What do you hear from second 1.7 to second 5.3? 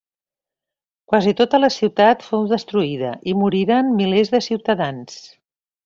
ciutat fou destruïda i moriren milers de ciutadans.